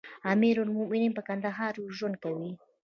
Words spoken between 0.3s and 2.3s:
امير المؤمنين په کندهار کې ژوند